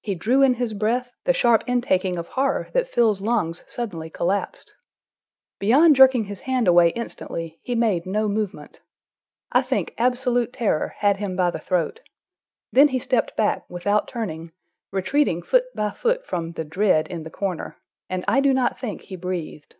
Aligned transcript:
He 0.00 0.14
drew 0.14 0.42
in 0.42 0.54
his 0.54 0.74
breath, 0.74 1.10
the 1.24 1.32
sharp 1.32 1.64
intaking 1.66 2.18
of 2.18 2.28
horror 2.28 2.68
that 2.72 2.86
fills 2.86 3.20
lungs 3.20 3.64
suddenly 3.66 4.08
collapsed. 4.08 4.72
Beyond 5.58 5.96
jerking 5.96 6.26
his 6.26 6.38
hand 6.46 6.68
away 6.68 6.90
instantly, 6.90 7.58
he 7.64 7.74
made 7.74 8.06
no 8.06 8.28
movement. 8.28 8.78
I 9.50 9.62
think 9.62 9.92
absolute 9.98 10.52
terror 10.52 10.94
had 10.98 11.16
him 11.16 11.34
by 11.34 11.50
the 11.50 11.58
throat. 11.58 11.98
Then 12.70 12.86
he 12.86 13.00
stepped 13.00 13.34
back, 13.34 13.68
without 13.68 14.06
turning, 14.06 14.52
retreating 14.92 15.42
foot 15.42 15.64
by 15.74 15.90
foot 15.90 16.24
from 16.24 16.52
The 16.52 16.62
Dread 16.62 17.08
in 17.08 17.24
the 17.24 17.28
corner, 17.30 17.76
and 18.08 18.24
I 18.28 18.38
do 18.38 18.54
not 18.54 18.78
think 18.78 19.00
he 19.00 19.16
breathed. 19.16 19.74